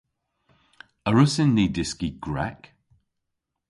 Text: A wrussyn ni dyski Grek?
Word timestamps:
A 1.07 1.09
wrussyn 1.11 1.49
ni 1.55 1.65
dyski 1.75 2.09
Grek? 2.23 2.61